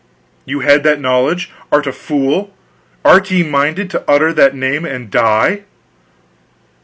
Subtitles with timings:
[0.45, 1.51] "You had that knowledge!
[1.71, 2.51] Art a fool?
[3.05, 5.61] Are ye minded to utter that name and die?"